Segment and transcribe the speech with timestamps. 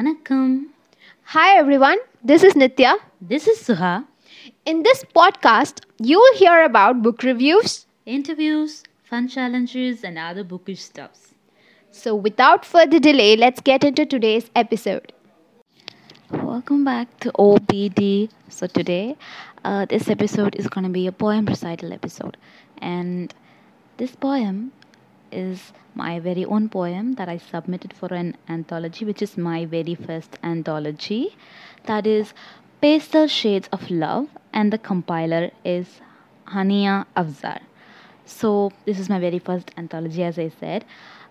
[0.00, 0.68] Vanakkam.
[1.32, 2.92] Hi everyone, this is Nitya.
[3.20, 4.06] This is Suha.
[4.64, 7.86] In this podcast, you will hear about book reviews.
[8.06, 11.34] Interviews, fun challenges, and other bookish stuffs.
[11.90, 15.12] So, without further delay, let's get into today's episode.
[16.30, 18.30] Welcome back to OBD.
[18.48, 19.16] So today,
[19.64, 22.38] uh, this episode is going to be a poem recital episode,
[22.78, 23.34] and
[23.98, 24.72] this poem
[25.32, 29.94] is my very own poem that I submitted for an anthology, which is my very
[29.94, 31.36] first anthology.
[31.86, 32.32] That is
[32.80, 36.00] Pastel Shades of Love, and the compiler is
[36.48, 37.60] Hania Afzar.
[38.24, 40.84] So this is my very first anthology, as I said.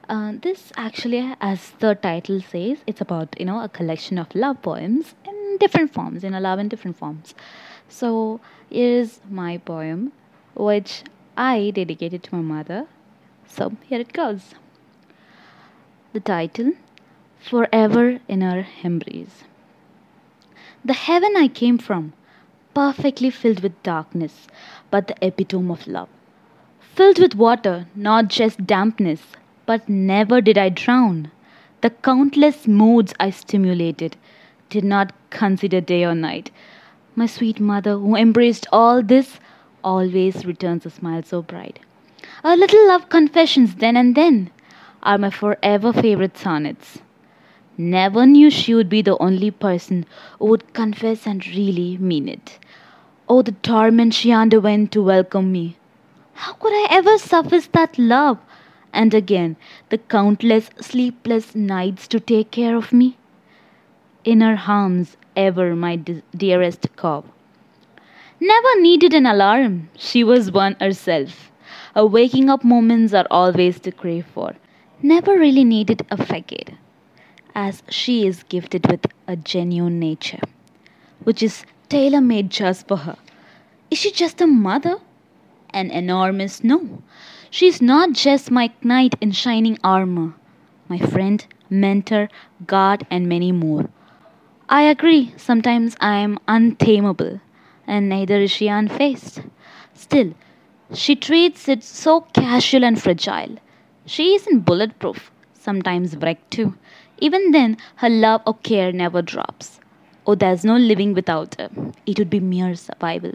[0.09, 4.61] Uh, this actually, as the title says, it's about you know a collection of love
[4.61, 7.35] poems in different forms, in a love in different forms.
[7.87, 10.11] So here's my poem,
[10.55, 11.03] which
[11.37, 12.87] I dedicated to my mother.
[13.49, 14.55] So here it goes.
[16.13, 16.73] The title,
[17.39, 19.43] Forever in Her Embrace.
[20.85, 22.13] The heaven I came from,
[22.73, 24.47] perfectly filled with darkness,
[24.89, 26.07] but the epitome of love.
[26.79, 29.21] Filled with water, not just dampness,
[29.65, 31.31] but never did I drown.
[31.81, 34.15] The countless moods I stimulated
[34.69, 36.51] did not consider day or night.
[37.15, 39.39] My sweet mother, who embraced all this,
[39.83, 41.79] always returns a smile so bright.
[42.41, 44.51] Our little love confessions then and then
[45.03, 46.99] are my forever favorite sonnets.
[47.77, 50.05] Never knew she would be the only person
[50.37, 52.57] who would confess and really mean it.
[53.27, 55.77] Oh, the torment she underwent to welcome me.
[56.33, 58.37] How could I ever suffice that love?
[58.93, 59.57] And again,
[59.89, 63.17] the countless sleepless nights to take care of me.
[64.23, 67.25] In her arms, ever my de- dearest cove.
[68.39, 71.51] Never needed an alarm, she was one herself.
[71.95, 74.55] Her waking up moments are always to crave for.
[75.01, 76.77] Never really needed a facade,
[77.55, 80.41] as she is gifted with a genuine nature,
[81.23, 83.17] which is tailor made just for her.
[83.89, 84.97] Is she just a mother?
[85.71, 87.01] An enormous no.
[87.49, 90.33] She's not just my knight in shining armor,
[90.87, 92.29] my friend, mentor,
[92.65, 93.89] guard, and many more.
[94.67, 97.39] I agree, sometimes I am untamable,
[97.87, 99.41] and neither is she unfaced.
[99.93, 100.33] Still,
[100.93, 103.57] she treats it so casual and fragile.
[104.05, 106.75] She isn't bulletproof, sometimes wrecked too.
[107.19, 109.79] Even then, her love or care never drops.
[110.25, 111.69] Oh, there's no living without her.
[112.05, 113.33] It would be mere survival.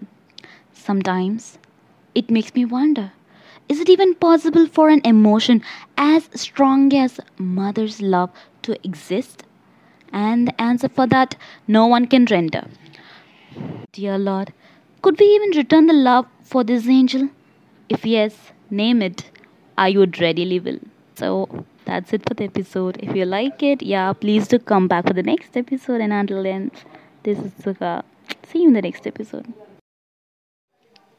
[0.72, 1.58] Sometimes,
[2.14, 3.12] it makes me wonder
[3.68, 5.62] is it even possible for an emotion
[5.96, 8.30] as strong as mother's love
[8.62, 9.44] to exist?
[10.12, 12.66] And the answer for that, no one can render.
[13.92, 14.52] Dear Lord,
[15.02, 17.30] could we even return the love for this angel?
[17.88, 19.30] If yes, name it.
[19.76, 20.78] I would readily will.
[21.16, 22.98] So that's it for the episode.
[23.02, 26.00] If you like it, yeah, please do come back for the next episode.
[26.00, 26.70] And until then,
[27.24, 28.02] this is Sukha.
[28.46, 29.52] See you in the next episode.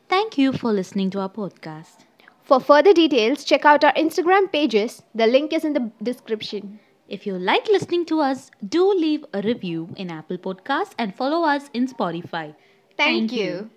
[0.07, 2.05] Thank you for listening to our podcast.
[2.43, 5.01] For further details, check out our Instagram pages.
[5.13, 6.79] The link is in the description.
[7.07, 11.43] If you like listening to us, do leave a review in Apple Podcasts and follow
[11.47, 12.55] us in Spotify.
[12.97, 13.69] Thank, you.